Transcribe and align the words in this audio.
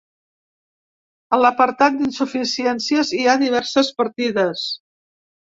A 1.37 1.37
l’apartat 1.41 1.99
d’insuficiències, 1.99 3.13
hi 3.19 3.21
ha 3.27 3.37
diverses 3.45 3.93
partides. 4.01 4.67